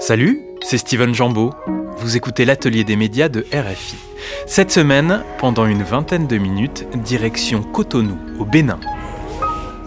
[0.00, 1.52] Salut, c'est Steven Jambeau.
[1.98, 3.96] Vous écoutez l'atelier des médias de RFI.
[4.46, 8.80] Cette semaine, pendant une vingtaine de minutes, direction Cotonou, au Bénin.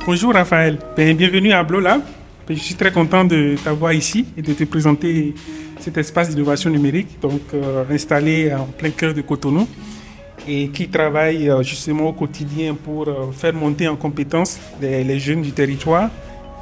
[0.06, 2.02] Bonjour Raphaël, Ben, bienvenue à Blolab.
[2.48, 5.34] Ben, je suis très content de t'avoir ici et de te présenter
[5.80, 7.18] cet espace d'innovation numérique,
[7.56, 9.68] euh, installé en plein cœur de Cotonou
[10.48, 15.42] et qui travaille euh, justement au quotidien pour euh, faire monter en compétence les jeunes
[15.42, 16.12] du territoire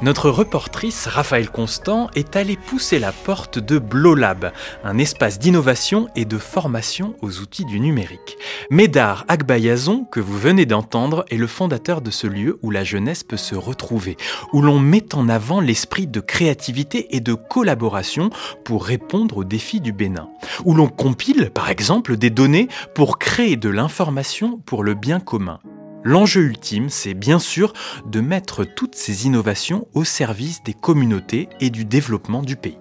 [0.02, 4.52] notre reportrice Raphaël Constant est allée pousser la porte de Blolab,
[4.84, 8.36] un espace d'innovation et de formation aux outils du numérique.
[8.70, 13.22] Médard Agbayazon, que vous venez d'entendre, est le fondateur de ce lieu où la jeunesse
[13.22, 14.16] peut se retrouver,
[14.52, 18.30] où l'on met en avant l'esprit de créativité et de collaboration
[18.64, 20.28] pour répondre aux défis du Bénin,
[20.64, 25.60] où l'on compile par exemple des données pour créer de l'information pour le bien commun.
[26.04, 27.72] L'enjeu ultime, c'est bien sûr
[28.06, 32.78] de mettre toutes ces innovations au service des communautés et du développement du pays.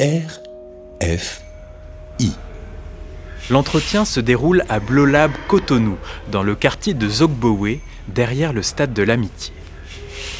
[0.00, 1.40] RFI.
[3.50, 5.96] L'entretien se déroule à Blolab Cotonou,
[6.30, 9.52] dans le quartier de Zogbowe, derrière le stade de l'Amitié.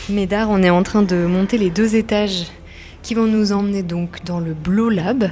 [0.09, 2.47] Médard, on est en train de monter les deux étages
[3.03, 5.31] qui vont nous emmener donc dans le Blolab.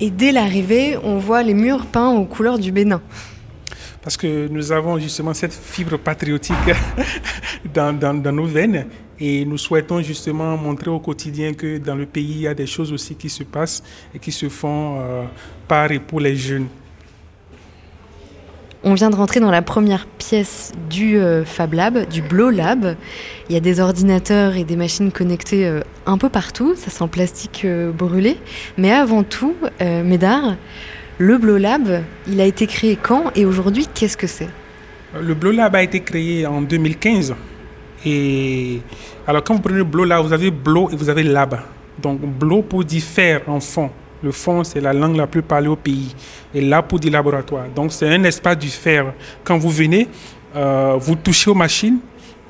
[0.00, 3.02] Et dès l'arrivée, on voit les murs peints aux couleurs du Bénin
[4.02, 6.56] parce que nous avons justement cette fibre patriotique
[7.74, 8.86] dans, nos veines
[9.20, 12.66] et nous souhaitons justement montrer au quotidien que dans le pays, il y a des
[12.66, 13.82] choses aussi qui se passent
[14.14, 15.24] et qui se font euh,
[15.66, 16.68] par et pour les jeunes.
[18.84, 22.94] On vient de rentrer dans la première pièce du euh, Fab Lab, du Blow Lab.
[23.48, 26.76] Il y a des ordinateurs et des machines connectées euh, un peu partout.
[26.76, 28.36] Ça sent plastique brûlé.
[28.76, 30.54] Mais avant tout, Médard,
[31.18, 34.48] le Blolab, il a été créé quand et aujourd'hui, qu'est-ce que c'est?
[35.20, 37.34] Le Blolab a été créé en 2015.
[38.06, 38.80] Et
[39.26, 41.58] alors, quand vous prenez Blolab, vous avez Blo et vous avez Lab.
[42.00, 43.90] Donc, Blo pour dire faire en fond.
[44.22, 46.14] Le fond, c'est la langue la plus parlée au pays.
[46.54, 47.64] Et Lab pour dire laboratoire.
[47.74, 49.12] Donc, c'est un espace du faire.
[49.42, 50.06] Quand vous venez,
[50.54, 51.98] euh, vous touchez aux machines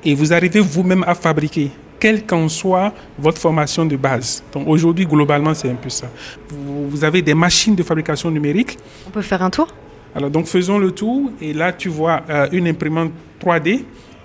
[0.03, 4.43] et vous arrivez vous-même à fabriquer quelle qu'en soit votre formation de base.
[4.53, 6.07] Donc aujourd'hui, globalement, c'est un peu ça.
[6.49, 8.77] Vous, avez des machines de fabrication numérique.
[9.07, 9.67] On peut faire un tour?
[10.15, 13.83] Alors donc faisons le tour et là tu vois euh, une imprimante 3D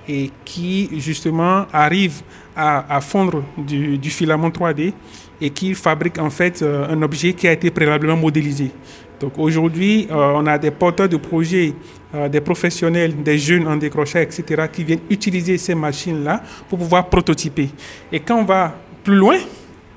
[0.09, 2.23] et qui justement arrive
[2.57, 4.93] à, fondre du, filament 3D
[5.41, 8.71] et qui fabrique en fait euh, un objet qui a été préalablement modélisé.
[9.21, 11.73] Donc aujourd'hui, euh, on a des porteurs de projets,
[12.15, 17.09] euh, des professionnels, des jeunes en décrochage, etc., qui viennent utiliser ces machines-là pour pouvoir
[17.09, 17.71] prototyper.
[18.13, 19.37] Et quand on va plus loin,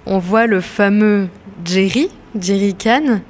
[0.05, 1.27] on voit le fameux
[1.65, 3.21] Jerry, Jerry Can,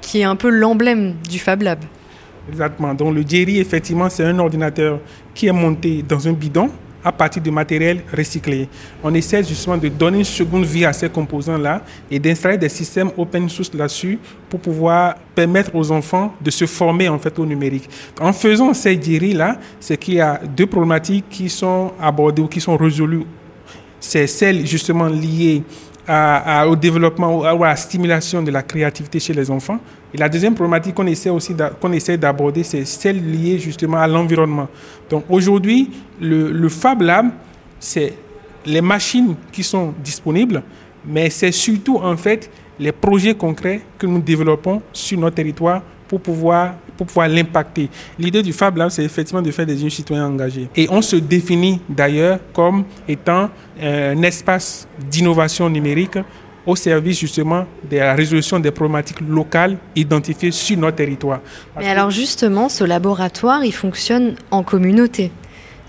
[0.00, 1.80] qui est un peu l'emblème du Fab Lab.
[2.48, 2.94] Exactement.
[2.94, 5.00] Donc le Jerry, effectivement, c'est un ordinateur
[5.34, 6.70] qui est monté dans un bidon
[7.06, 8.68] à partir de matériel recyclé.
[9.04, 13.12] On essaie justement de donner une seconde vie à ces composants-là et d'installer des systèmes
[13.16, 14.18] open source là-dessus
[14.50, 17.88] pour pouvoir permettre aux enfants de se former en fait au numérique.
[18.20, 22.60] En faisant ces diri-là, c'est qu'il y a deux problématiques qui sont abordées ou qui
[22.60, 23.24] sont résolues.
[24.00, 25.62] C'est celle justement liée
[26.08, 29.78] au développement ou à la stimulation de la créativité chez les enfants.
[30.14, 34.06] Et la deuxième problématique qu'on essaie aussi qu'on essaie d'aborder, c'est celle liée justement à
[34.06, 34.68] l'environnement.
[35.10, 35.90] Donc aujourd'hui,
[36.20, 37.26] le, le Fab Lab,
[37.80, 38.14] c'est
[38.64, 40.62] les machines qui sont disponibles,
[41.04, 46.20] mais c'est surtout en fait les projets concrets que nous développons sur notre territoire pour
[46.20, 47.88] pouvoir, pour pouvoir l'impacter.
[48.18, 50.68] L'idée du Fab Lab, c'est effectivement de faire des jeunes citoyens engagés.
[50.76, 56.18] Et on se définit d'ailleurs comme étant un espace d'innovation numérique
[56.66, 61.40] au service justement de la résolution des problématiques locales identifiées sur notre territoire.
[61.78, 65.30] Mais alors justement, ce laboratoire, il fonctionne en communauté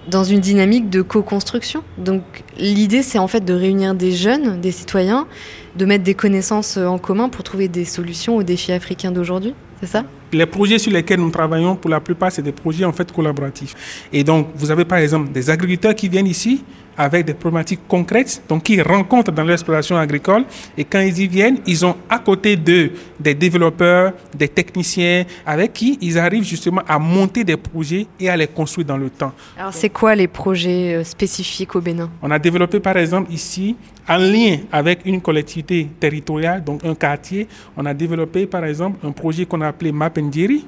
[0.07, 1.83] dans une dynamique de co-construction.
[1.97, 2.21] Donc
[2.57, 5.27] l'idée, c'est en fait de réunir des jeunes, des citoyens,
[5.77, 9.53] de mettre des connaissances en commun pour trouver des solutions aux défis africains d'aujourd'hui.
[9.79, 10.03] C'est ça?
[10.33, 14.07] Les projets sur lesquels nous travaillons, pour la plupart, c'est des projets en fait collaboratifs.
[14.11, 16.63] Et donc, vous avez par exemple des agriculteurs qui viennent ici
[16.97, 20.45] avec des problématiques concrètes, donc qui rencontrent dans l'exploitation agricole.
[20.75, 25.73] Et quand ils y viennent, ils ont à côté d'eux des développeurs, des techniciens, avec
[25.73, 29.31] qui ils arrivent justement à monter des projets et à les construire dans le temps.
[29.59, 32.09] Alors, c'est quoi les projets euh, spécifiques au Bénin?
[32.23, 33.75] On a développé par exemple ici,
[34.07, 39.11] en lien avec une collectivité territoriale, donc un quartier, on a développé par exemple un
[39.11, 40.65] projet qu'on a appelé Mapendiri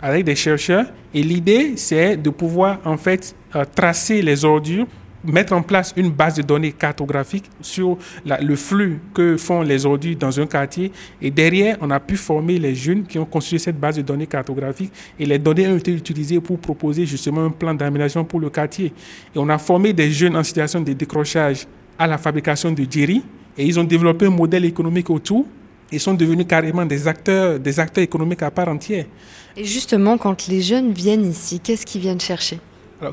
[0.00, 0.86] avec des chercheurs.
[1.14, 4.86] Et l'idée, c'est de pouvoir en fait euh, tracer les ordures
[5.24, 10.16] mettre en place une base de données cartographique sur le flux que font les ordures
[10.16, 10.92] dans un quartier.
[11.20, 14.26] Et derrière, on a pu former les jeunes qui ont construit cette base de données
[14.26, 14.92] cartographique.
[15.18, 18.86] Et les données ont été utilisées pour proposer justement un plan d'aménagement pour le quartier.
[19.34, 21.66] Et on a formé des jeunes en situation de décrochage
[21.98, 23.22] à la fabrication de jerry
[23.56, 25.46] et ils ont développé un modèle économique autour.
[25.90, 29.04] Ils sont devenus carrément des acteurs, des acteurs économiques à part entière.
[29.56, 32.58] Et justement, quand les jeunes viennent ici, qu'est-ce qu'ils viennent chercher?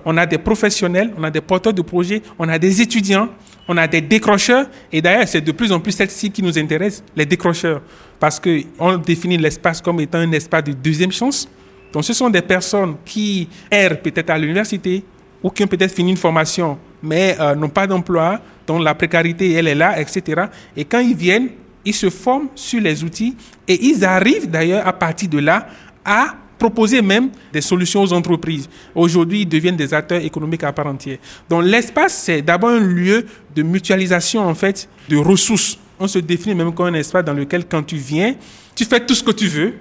[0.05, 3.27] On a des professionnels, on a des porteurs de projets, on a des étudiants,
[3.67, 4.67] on a des décrocheurs.
[4.91, 7.81] Et d'ailleurs, c'est de plus en plus celle-ci qui nous intéresse, les décrocheurs.
[8.19, 11.49] Parce qu'on définit l'espace comme étant un espace de deuxième chance.
[11.91, 15.03] Donc, ce sont des personnes qui errent peut-être à l'université
[15.41, 19.51] ou qui ont peut-être fini une formation, mais euh, n'ont pas d'emploi, dont la précarité,
[19.54, 20.44] elle est là, etc.
[20.75, 21.50] Et quand ils viennent,
[21.86, 23.36] ils se forment sur les outils
[23.68, 25.68] et ils arrivent d'ailleurs à partir de là
[26.04, 28.69] à proposer même des solutions aux entreprises.
[28.94, 31.18] Aujourd'hui, ils deviennent des acteurs économiques à part entière.
[31.50, 33.25] Donc l'espace, c'est d'abord un lieu
[33.56, 35.80] de mutualisation en fait de ressources.
[36.00, 38.36] On se définit même comme un espace dans lequel quand tu viens,
[38.75, 39.74] tu fais tout ce que tu veux,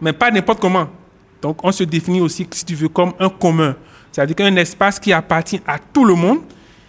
[0.00, 0.88] mais pas n'importe comment.
[1.40, 3.74] Donc on se définit aussi, si tu veux, comme un commun.
[4.12, 6.40] C'est-à-dire qu'un espace qui appartient à tout le monde,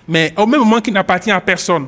[0.09, 1.87] mais au même moment qui n'appartient à personne.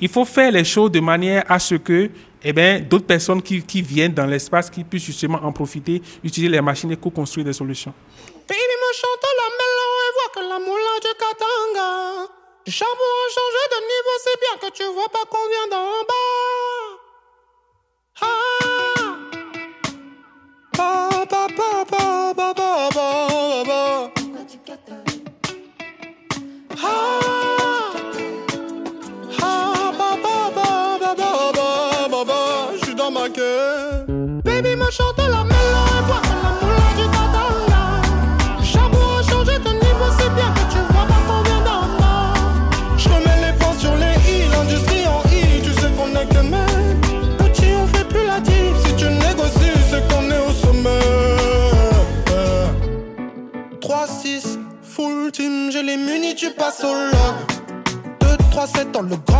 [0.00, 2.10] Il faut faire les choses de manière à ce que
[2.42, 6.50] eh ben, d'autres personnes qui, qui, viennent dans l'espace qui puissent justement en profiter, utiliser
[6.50, 7.92] les machines et co-construire des solutions.
[8.48, 9.50] Baby me chante la
[10.16, 12.32] voit que du Katanga.
[12.66, 17.00] Changé de niveau, c'est bien que tu vois pas qu'on vient d'en bas.
[18.22, 18.49] Ah.
[58.80, 59.39] 2-3-7 dans le grand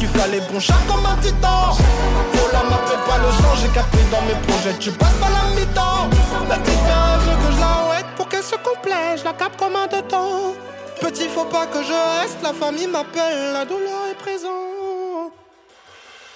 [0.00, 1.76] qu'il fallait bon chat comme un titan.
[1.76, 5.54] Oh là, m'appelle pas le sang, j'ai capté dans mes projets, tu passes pas la
[5.54, 6.08] mi-temps.
[6.48, 6.90] La petite
[7.24, 10.00] veut que je la ouette pour qu'elle se complète, je la capte comme un de
[10.00, 10.54] temps.
[11.00, 15.32] Petit, faut pas que je reste, la famille m'appelle, la douleur est présente.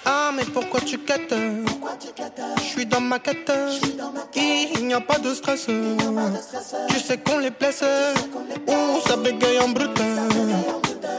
[0.06, 1.34] Ah, mais pourquoi tu quêtes?
[2.58, 3.50] Je suis dans ma quête.
[4.34, 5.66] Il n'y a pas de stress.
[6.88, 7.82] Tu sais qu'on les blesse.
[8.68, 9.98] Ouh, ça bégaye en brut.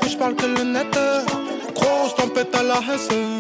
[0.08, 0.96] Je parle que le net.
[2.16, 3.35] Tempête à la hesse.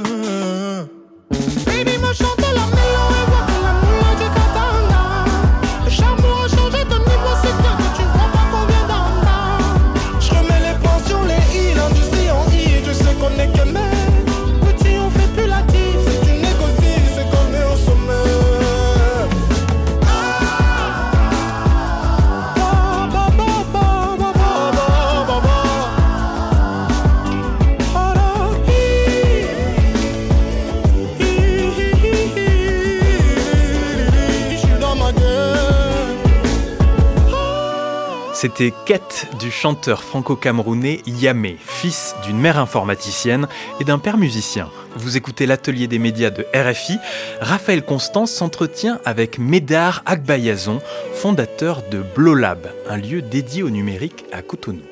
[38.45, 43.47] C'était Quête du chanteur franco-camerounais Yamé, fils d'une mère informaticienne
[43.79, 44.69] et d'un père musicien.
[44.95, 46.99] Vous écoutez l'atelier des médias de RFI.
[47.41, 50.79] Raphaël Constance s'entretient avec Médard Agbayazon,
[51.15, 54.83] fondateur de Blolab, un lieu dédié au numérique à Cotonou.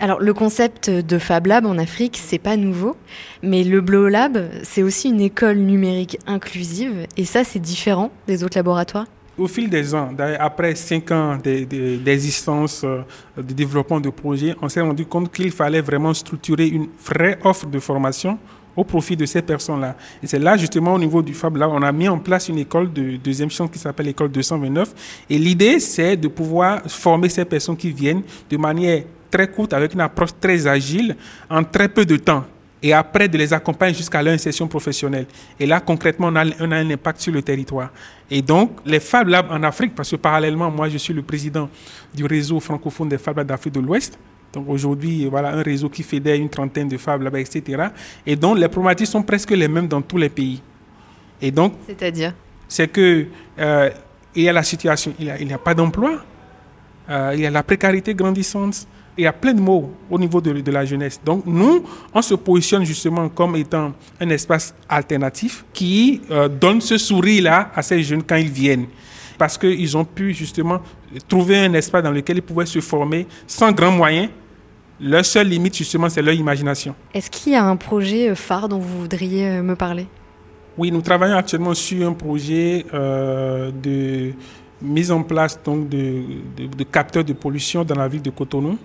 [0.00, 2.96] Alors le concept de Fab Lab en Afrique, c'est pas nouveau,
[3.42, 8.44] mais le Blow Lab, c'est aussi une école numérique inclusive, et ça c'est différent des
[8.44, 9.04] autres laboratoires?
[9.36, 13.00] Au fil des ans, après cinq ans de- de- d'existence, euh,
[13.36, 17.66] de développement de projets, on s'est rendu compte qu'il fallait vraiment structurer une vraie offre
[17.66, 18.38] de formation
[18.76, 19.96] au profit de ces personnes-là.
[20.22, 22.58] Et c'est là, justement, au niveau du Fab Lab, on a mis en place une
[22.58, 24.94] école de deuxième chance qui s'appelle l'école 229.
[25.28, 29.94] Et l'idée, c'est de pouvoir former ces personnes qui viennent de manière très courte, avec
[29.94, 31.16] une approche très agile,
[31.50, 32.44] en très peu de temps
[32.84, 35.24] et après de les accompagner jusqu'à leur insertion professionnelle.
[35.58, 37.90] Et là, concrètement, on a, on a un impact sur le territoire.
[38.30, 41.70] Et donc, les Fab Labs en Afrique, parce que parallèlement, moi, je suis le président
[42.14, 44.18] du réseau francophone des Fab Labs d'Afrique de l'Ouest.
[44.52, 47.84] Donc aujourd'hui, voilà un réseau qui fédère une trentaine de Fab Labs, etc.
[48.26, 50.60] Et donc, les problématiques sont presque les mêmes dans tous les pays.
[51.40, 52.34] Et donc, C'est-à-dire?
[52.68, 53.24] c'est que
[53.60, 53.90] euh,
[54.34, 56.22] il y a la situation, il n'y a, a pas d'emploi,
[57.08, 58.86] euh, il y a la précarité grandissante,
[59.16, 61.20] Il y a plein de mots au niveau de, de, la jeunesse.
[61.24, 66.98] Donc nous, on se positionne justement comme étant un espace alternatif qui euh, donne ce
[66.98, 68.86] sourire-là à ces jeunes quand ils viennent.
[69.38, 70.80] Parce qu'ils ont pu justement
[71.28, 74.30] trouver un espace dans lequel ils pouvaient se former sans grands moyens.
[75.00, 76.94] Leur seule limite, justement, c'est leur imagination.
[77.12, 80.06] Est-ce qu'il y a un projet euh, phare dont vous voudriez euh, me parler?
[80.78, 84.32] Oui, nous travaillons actuellement sur un projet euh, de
[84.80, 86.22] mise en place donc, de,
[86.56, 88.78] de, de capteurs de pollution dans la ville de Cotonou.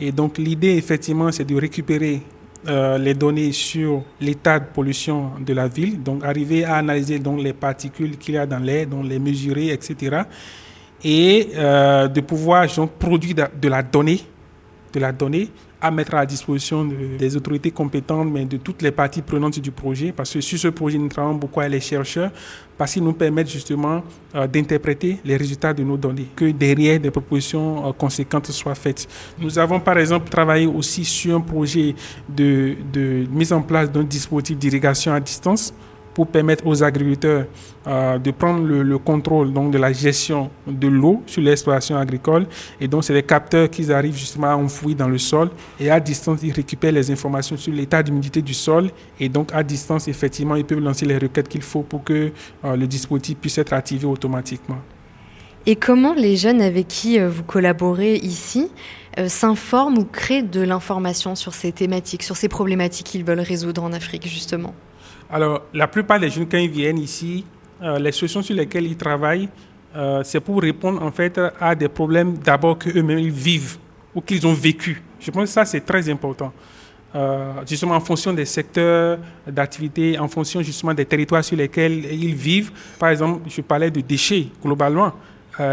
[0.00, 2.22] Et donc l'idée, effectivement, c'est de récupérer
[2.66, 7.42] euh, les données sur l'état de pollution de la ville, donc arriver à analyser donc,
[7.42, 10.22] les particules qu'il y a dans l'air, donc les mesurer, etc.
[11.04, 14.20] Et euh, de pouvoir donc, produire de la donnée,
[14.92, 15.48] de la donnée
[15.80, 19.70] à mettre à disposition de, des autorités compétentes, mais de toutes les parties prenantes du
[19.70, 22.30] projet, parce que sur ce projet, nous travaillons beaucoup avec les chercheurs,
[22.76, 24.02] parce qu'ils nous permettent justement
[24.34, 29.08] euh, d'interpréter les résultats de nos données, que derrière des propositions euh, conséquentes soient faites.
[29.38, 31.94] Nous avons par exemple travaillé aussi sur un projet
[32.28, 35.72] de, de mise en place d'un dispositif d'irrigation à distance
[36.20, 37.46] pour permettre aux agriculteurs
[37.86, 42.46] euh, de prendre le, le, contrôle donc, de la gestion de l'eau sur l'exploitation agricole.
[42.78, 45.48] Et donc, c'est des capteurs qui arrivent justement à enfouir dans le sol
[45.78, 48.90] et à distance, ils récupèrent les informations sur l'état d'humidité du sol.
[49.18, 52.32] Et donc, à distance, effectivement, ils peuvent lancer les requêtes qu'il faut pour que
[52.66, 54.80] euh, le dispositif puisse être activé automatiquement.
[55.64, 58.70] Et comment les jeunes avec qui euh, vous collaborez ici
[59.26, 63.94] s'informent ou créent de l'information sur ces thématiques, sur ces problématiques qu'ils veulent résoudre en
[63.94, 64.74] Afrique, justement?
[65.32, 67.44] Alors, la plupart des jeunes, quand ils viennent ici,
[67.82, 69.48] euh, les solutions sur lesquelles ils travaillent,
[69.94, 73.76] euh, c'est pour répondre en fait à des problèmes d'abord qu'eux-mêmes vivent
[74.14, 75.02] ou qu'ils ont vécu.
[75.20, 76.52] Je pense que ça, c'est très important.
[77.14, 82.34] Euh, justement, en fonction des secteurs d'activité, en fonction justement des territoires sur lesquels ils
[82.34, 82.72] vivent.
[82.98, 85.12] Par exemple, je parlais de déchets globalement.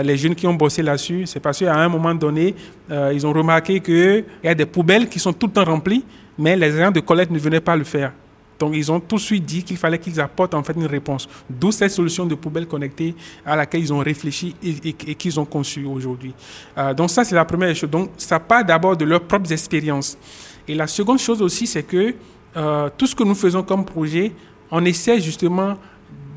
[0.03, 2.53] Les jeunes qui ont bossé là-dessus, c'est parce qu'à un moment donné,
[2.89, 6.03] ils ont remarqué qu'il y a des poubelles qui sont tout le temps remplies,
[6.37, 8.11] mais les agents de collecte ne venaient pas le faire.
[8.59, 11.27] Donc, ils ont tout de suite dit qu'il fallait qu'ils apportent en fait une réponse.
[11.49, 15.85] D'où cette solution de poubelle connectée à laquelle ils ont réfléchi et, qu'ils ont conçue
[15.85, 16.33] aujourd'hui.
[16.77, 17.89] Euh, donc, ça, c'est la première chose.
[17.89, 20.17] Donc, ça part d'abord de leurs propres expériences.
[20.67, 22.15] Et la seconde chose aussi, c'est que
[22.55, 24.31] euh, tout ce que nous faisons comme projet,
[24.71, 25.77] on essaie justement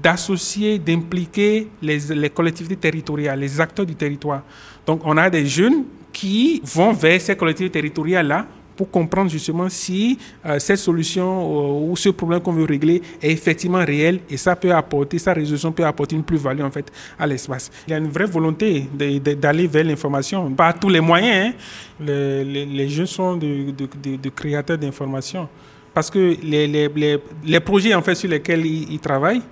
[0.03, 4.43] d'associer, d'impliquer les, les collectivités territoriales, les acteurs du territoire.
[4.87, 8.47] Donc, on a des jeunes qui vont vers ces collectivités territoriales-là
[8.81, 13.31] pour comprendre justement si euh, cette solution euh, ou ce problème qu'on veut régler est
[13.31, 17.27] effectivement réel et ça peut apporter, sa résolution peut apporter une plus-value en fait à
[17.27, 17.71] l'espace.
[17.87, 18.89] Il y a une vraie volonté
[19.37, 21.53] d'aller vers l'information, pas tous les moyens.
[21.53, 21.59] Hein.
[22.01, 25.47] Les, les, les, jeunes sont de, de, créateurs d'information
[25.93, 29.43] parce que les, les, les, projets en fait sur lesquels ils, ils travaillent,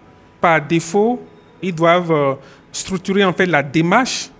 [0.40, 1.20] par défaut,
[1.60, 2.34] ils doivent euh,
[2.72, 4.30] structurer en fait la démarche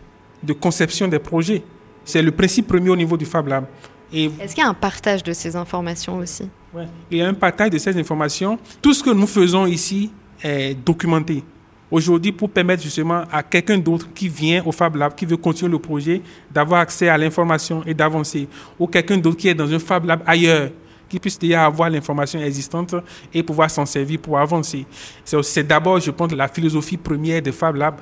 [0.42, 1.62] de conception des projets.
[2.06, 3.66] C'est le principe premier au niveau du Fab Lab.
[4.12, 6.48] Est-ce qu'il y a un partage de ces informations aussi?
[6.74, 8.58] Oui, il y a un partage de ces informations.
[8.80, 10.10] Tout ce que nous faisons ici
[10.42, 11.42] est documenté.
[11.90, 15.72] Aujourd'hui, pour permettre justement à quelqu'un d'autre qui vient au Fab Lab, qui veut continuer
[15.72, 18.46] le projet, d'avoir accès à l'information et d'avancer,
[18.78, 20.70] ou quelqu'un d'autre qui est dans un Fab Lab ailleurs,
[21.08, 22.94] qui puisse déjà avoir l'information existante
[23.32, 24.84] et pouvoir s'en servir pour avancer.
[25.24, 27.94] C'est d'abord, je pense, la philosophie première de Fab Lab,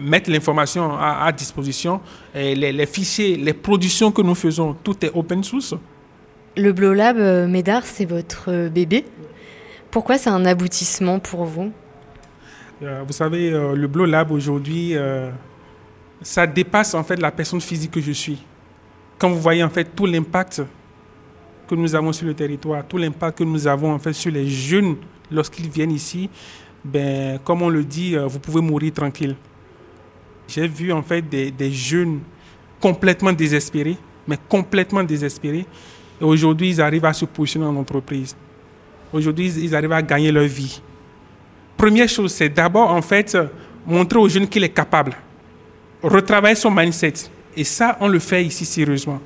[0.00, 2.00] mettre l'information à, à, disposition,
[2.34, 5.74] et les, les, fichiers, les productions que nous faisons, tout est open source.
[6.56, 9.04] Le Blowlab euh, Médard, c'est votre bébé.
[9.90, 11.72] Pourquoi c'est un aboutissement pour vous?
[12.82, 15.30] Euh, Vous savez, euh, le Blowlab aujourd'hui, euh,
[16.20, 18.42] ça dépasse en fait la personne physique que je suis.
[19.18, 20.62] Quand vous voyez en fait tout l'impact
[21.68, 24.48] que nous avons sur le territoire, tout l'impact que nous avons en fait sur les
[24.48, 24.96] jeunes
[25.30, 26.28] lorsqu'ils viennent ici,
[26.84, 29.36] ben, comme on le dit, vous pouvez mourir tranquille.
[30.46, 32.20] J'ai vu en fait des, jeunes
[32.80, 33.96] complètement désespérés,
[34.26, 35.66] mais complètement désespérés.
[36.20, 38.36] Et aujourd'hui, ils arrivent à se positionner en entreprise.
[39.12, 40.80] Aujourd'hui, ils arrivent à gagner leur vie.
[41.76, 43.36] Première chose, c'est d'abord en fait
[43.86, 45.16] montrer aux jeunes qu'il est capable.
[46.02, 47.14] Retravailler son mindset.
[47.56, 49.20] Et ça, on le fait ici sérieusement.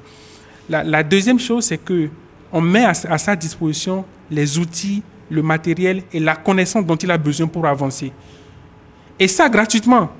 [0.68, 2.08] La, deuxième chose, c'est que
[2.52, 7.18] on met à sa disposition les outils, le matériel et la connaissance dont il a
[7.18, 8.12] besoin pour avancer.
[9.18, 10.10] Et ça gratuitement.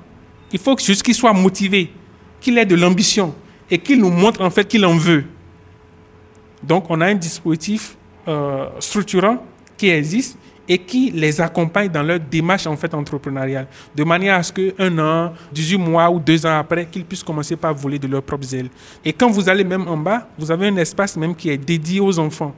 [0.51, 1.91] Il faut juste qu'il soit motivé,
[2.41, 3.33] qu'il ait de l'ambition
[3.69, 5.23] et qu'il nous montre en fait qu'il en veut.
[6.63, 7.95] Donc on a un dispositif
[8.27, 9.43] euh, structurant
[9.77, 10.37] qui existe
[10.67, 14.99] et qui les accompagne dans leur démarche en fait entrepreneuriale, de manière à ce qu'un
[14.99, 18.53] an, 18 mois ou deux ans après, qu'ils puissent commencer par voler de leurs propres
[18.53, 18.69] ailes.
[19.03, 21.99] Et quand vous allez même en bas, vous avez un espace même qui est dédié
[21.99, 22.53] aux enfants.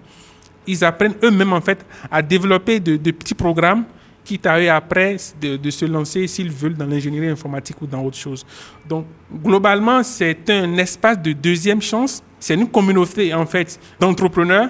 [0.67, 3.85] Ils apprennent eux-mêmes en fait à développer de, de petits programmes
[4.23, 8.17] quitte à eux après de, se lancer s'ils veulent dans l'ingénierie informatique ou dans autre
[8.17, 8.45] chose.
[8.87, 9.05] Donc,
[9.43, 12.23] globalement, c'est un espace de deuxième chance.
[12.39, 14.69] C'est une communauté, en fait, d'entrepreneurs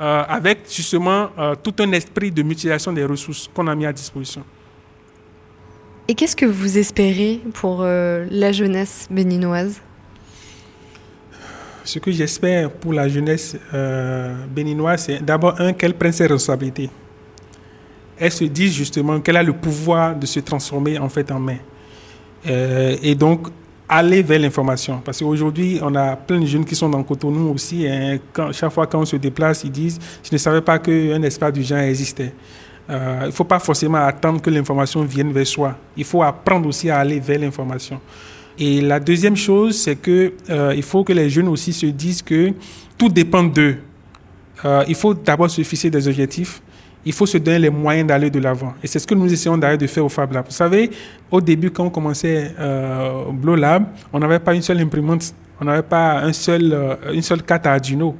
[0.00, 3.92] euh, avec justement euh, tout un esprit de mutilation des ressources qu'on a mis à
[3.92, 4.42] disposition.
[6.08, 9.80] Et qu'est-ce que vous espérez pour euh, la jeunesse béninoise?
[11.84, 13.56] Ce que j'espère pour la jeunesse
[14.48, 16.88] béninoise, c'est d'abord, un, qu'elle prenne ses responsabilités
[18.18, 21.58] elle se dit justement qu'elle a le pouvoir de se transformer en fait en main.
[22.46, 23.48] Euh, et donc,
[23.88, 25.00] aller vers l'information.
[25.04, 27.84] Parce qu'aujourd'hui, on a plein de jeunes qui sont dans Cotonou aussi.
[27.84, 31.52] Et quand, chaque fois qu'on se déplace, ils disent Je ne savais pas qu'un espace
[31.52, 32.32] du genre existait.
[32.90, 35.76] Euh, il ne faut pas forcément attendre que l'information vienne vers soi.
[35.96, 38.00] Il faut apprendre aussi à aller vers l'information.
[38.58, 42.22] Et la deuxième chose, c'est que euh, il faut que les jeunes aussi se disent
[42.22, 42.52] que
[42.96, 43.78] tout dépend d'eux.
[44.86, 46.62] il faut d'abord se fixer des objectifs
[47.04, 48.74] il faut se donner les moyens d'aller de l'avant.
[48.82, 50.46] Et c'est ce que nous essayons d'ailleurs de faire au Fab Lab.
[50.46, 50.90] Vous savez,
[51.30, 55.64] au début, quand on commençait euh, Blow Lab, on n'avait pas une seule imprimante, on
[55.64, 58.16] n'avait pas un seul, euh, une seule carte Arduino.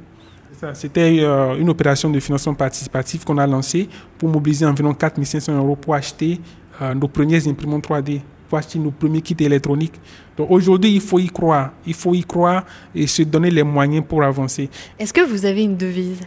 [0.73, 3.87] C'était euh, une opération de financement participatif qu'on a lancée
[4.17, 6.39] pour mobiliser environ 4 500 euros pour acheter
[6.81, 9.99] euh, nos premières imprimantes 3D, pour acheter nos premiers kits électroniques.
[10.37, 11.71] Donc aujourd'hui, il faut y croire.
[11.85, 14.69] Il faut y croire et se donner les moyens pour avancer.
[14.97, 16.21] Est-ce que vous avez une devise?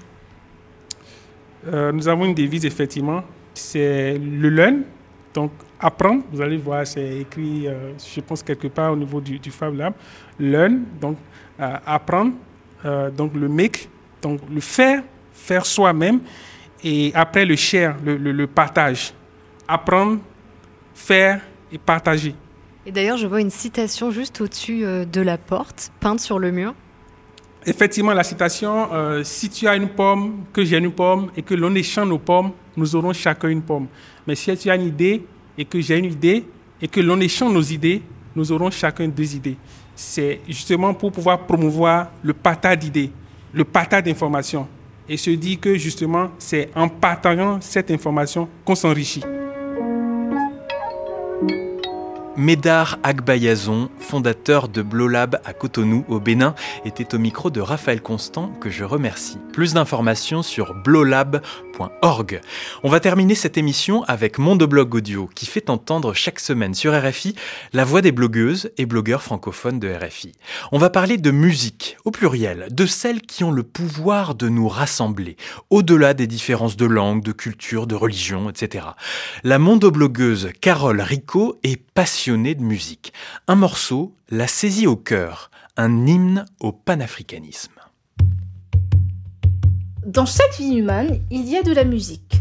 [1.72, 3.22] Euh, nous avons une devise, effectivement,
[3.54, 4.82] c'est le learn,
[5.34, 6.22] donc apprendre.
[6.32, 9.74] Vous allez voir, c'est écrit, euh, je pense, quelque part au niveau du, du Fab
[9.76, 9.94] Lab.
[10.38, 11.18] Learn, donc
[11.60, 12.32] euh, apprendre,
[13.16, 13.88] donc le make,
[14.22, 16.20] donc le faire, faire soi-même,
[16.84, 19.12] et après le share, le, le partage.
[19.66, 20.20] Apprendre,
[20.94, 21.40] faire
[21.72, 22.34] et partager.
[22.86, 26.74] Et d'ailleurs, je vois une citation juste au-dessus de la porte, peinte sur le mur
[27.66, 31.54] effectivement, la citation, euh, si tu as une pomme, que j'ai une pomme, et que
[31.54, 33.86] l'on échange nos pommes, nous aurons chacun une pomme.
[34.26, 35.24] Mais si tu as une idée,
[35.56, 36.44] et que j'ai une idée,
[36.80, 38.02] et que l'on échange nos idées,
[38.34, 39.56] nous aurons chacun deux idées.
[39.94, 43.10] C'est justement pour pouvoir promouvoir le partage d'idées,
[43.52, 44.68] le partage d'informations.
[45.08, 49.22] Et se dit que justement, c'est en partageant cette information qu'on s'enrichit.
[52.38, 58.52] Médard Agbayazon, fondateur de Blolab à Cotonou au Bénin, était au micro de Raphaël Constant
[58.60, 59.38] que je remercie.
[59.52, 60.72] Plus d'informations sur
[62.82, 67.34] On va terminer cette émission avec Mondoblog Audio qui fait entendre chaque semaine sur RFI
[67.72, 70.32] la voix des blogueuses et blogueurs francophones de RFI.
[70.72, 74.68] On va parler de musique au pluriel, de celles qui ont le pouvoir de nous
[74.68, 75.36] rassembler
[75.70, 78.86] au-delà des différences de langue, de culture, de religion, etc.
[79.44, 83.12] La mondoblogueuse Carole Rico est passionnée de musique.
[83.46, 87.77] Un morceau l'a saisi au cœur, un hymne au panafricanisme.
[90.08, 92.40] Dans chaque vie humaine, il y a de la musique.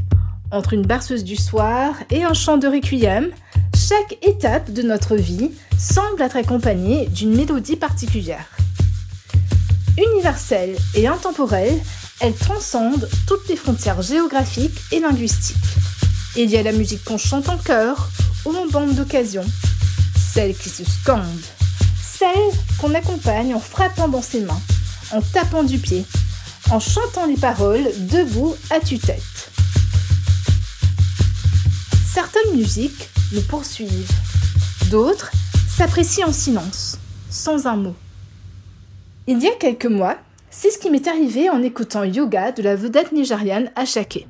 [0.51, 3.30] Entre une berceuse du soir et un chant de requiem,
[3.75, 8.47] chaque étape de notre vie semble être accompagnée d'une mélodie particulière.
[9.97, 11.77] Universelle et intemporelle,
[12.21, 15.58] elle transcende toutes les frontières géographiques et linguistiques.
[16.38, 18.08] Il y a la musique qu'on chante en chœur
[18.45, 19.43] ou en bande d'occasion,
[20.34, 21.43] celle qui se scande,
[22.01, 22.32] celle
[22.80, 24.62] qu'on accompagne en frappant dans ses mains,
[25.12, 26.06] en tapant du pied,
[26.71, 29.51] en chantant les paroles debout à tue-tête.
[32.06, 34.12] Certaines musiques nous poursuivent,
[34.91, 35.32] d'autres
[35.69, 36.99] s'apprécient en silence,
[37.30, 37.95] sans un mot.
[39.27, 40.17] Il y a quelques mois,
[40.49, 44.27] c'est ce qui m'est arrivé en écoutant Yoga de la vedette nigériane Ashake.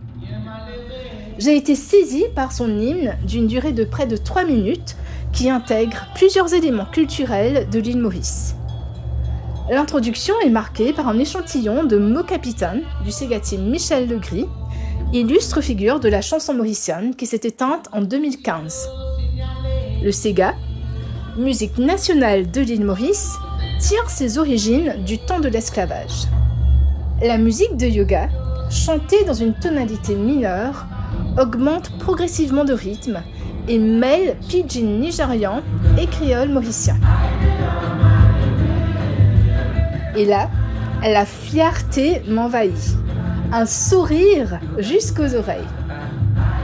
[1.40, 4.96] J'ai été saisie par son hymne d'une durée de près de 3 minutes
[5.34, 8.57] qui intègre plusieurs éléments culturels de l'île Maurice.
[9.70, 14.46] L'introduction est marquée par un échantillon de mots capitaine du ségatier Michel Legris,
[15.12, 18.90] illustre figure de la chanson mauricienne qui s'est éteinte en 2015.
[20.02, 20.54] Le Sega,
[21.38, 23.34] musique nationale de l'île Maurice,
[23.82, 26.28] tire ses origines du temps de l'esclavage.
[27.22, 28.30] La musique de yoga,
[28.70, 30.86] chantée dans une tonalité mineure,
[31.38, 33.22] augmente progressivement de rythme
[33.68, 35.62] et mêle pidgin nigérian
[36.00, 36.96] et créole mauricien.
[40.18, 40.50] Et là,
[41.04, 42.98] la fierté m'envahit.
[43.54, 45.68] Un sourire jusqu'aux oreilles.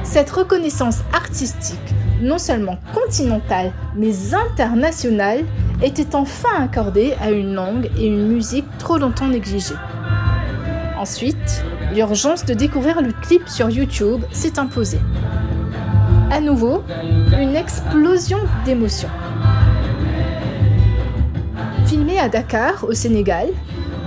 [0.04, 5.46] Cette reconnaissance artistique, non seulement continentale, mais internationale,
[5.84, 9.76] était enfin accordée à une langue et une musique trop longtemps négligées.
[10.98, 11.64] Ensuite,
[11.94, 15.00] l'urgence de découvrir le clip sur YouTube s'est imposée
[16.34, 16.84] à nouveau
[17.40, 19.10] une explosion d'émotions.
[21.94, 23.50] Filmé à Dakar, au Sénégal,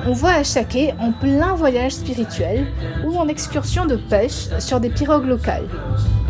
[0.09, 2.67] on voit Achaké en plein voyage spirituel
[3.07, 5.69] ou en excursion de pêche sur des pirogues locales.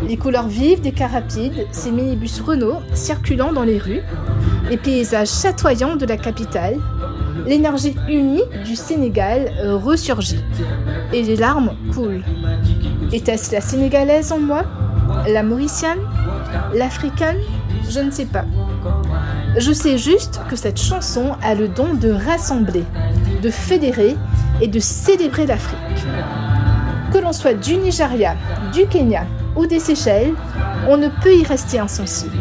[0.07, 4.03] Les couleurs vives des cars rapides, ces minibus Renault circulant dans les rues,
[4.69, 6.77] les paysages chatoyants de la capitale,
[7.47, 10.43] l'énergie unie du Sénégal euh, ressurgit.
[11.11, 12.23] Et les larmes coulent.
[13.11, 14.61] Était-ce la sénégalaise en moi?
[15.27, 16.01] La mauricienne?
[16.75, 17.39] L'africaine?
[17.89, 18.45] Je ne sais pas.
[19.59, 22.83] Je sais juste que cette chanson a le don de rassembler,
[23.41, 24.15] de fédérer
[24.61, 26.05] et de célébrer l'Afrique.
[27.11, 28.35] Que l'on soit du Nigeria,
[28.71, 30.33] du Kenya ou des Seychelles,
[30.87, 32.37] on ne peut y rester insensible.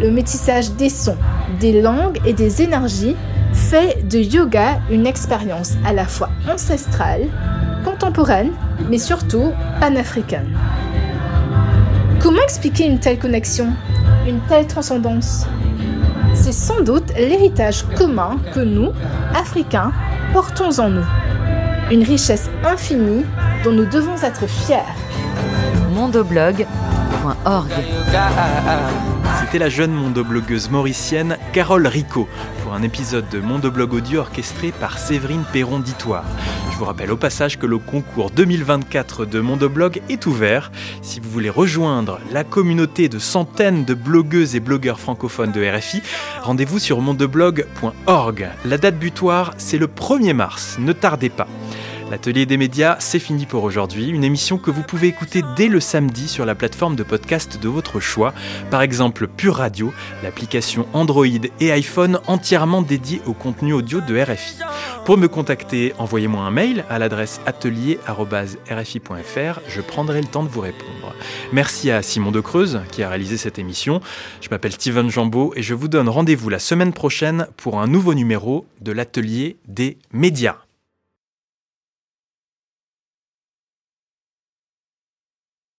[0.00, 1.18] Le métissage des sons,
[1.60, 3.16] des langues et des énergies
[3.52, 7.28] fait de yoga une expérience à la fois ancestrale,
[7.84, 8.52] contemporaine,
[8.88, 10.56] mais surtout panafricaine.
[12.18, 13.66] Comment expliquer une telle connexion,
[14.26, 15.46] une telle transcendance?
[16.42, 18.90] C'est sans doute l'héritage commun que nous,
[19.32, 19.92] Africains,
[20.32, 21.04] portons en nous.
[21.92, 23.24] Une richesse infinie
[23.62, 24.78] dont nous devons être fiers.
[25.94, 27.70] mondoblog.org
[29.40, 32.26] C'était la jeune mondoblogueuse mauricienne Carole Rico
[32.64, 36.24] pour un épisode de Mondoblog Audio orchestré par Séverine Perron d'Itoire.
[36.71, 40.72] Je vous rappelle au passage que le concours 2024 de Mondoblog est ouvert.
[41.00, 46.02] Si vous voulez rejoindre la communauté de centaines de blogueuses et blogueurs francophones de RFI,
[46.42, 48.48] rendez-vous sur mondoblog.org.
[48.64, 50.76] La date butoir, c'est le 1er mars.
[50.80, 51.46] Ne tardez pas.
[52.12, 54.10] L'atelier des médias, c'est fini pour aujourd'hui.
[54.10, 57.68] Une émission que vous pouvez écouter dès le samedi sur la plateforme de podcast de
[57.70, 58.34] votre choix.
[58.70, 61.24] Par exemple, Pure Radio, l'application Android
[61.58, 64.58] et iPhone entièrement dédiée au contenu audio de RFI.
[65.06, 69.60] Pour me contacter, envoyez-moi un mail à l'adresse atelier.rfi.fr.
[69.66, 71.14] Je prendrai le temps de vous répondre.
[71.54, 74.02] Merci à Simon de Creuse qui a réalisé cette émission.
[74.42, 78.12] Je m'appelle Steven Jambeau et je vous donne rendez-vous la semaine prochaine pour un nouveau
[78.12, 80.58] numéro de l'atelier des médias.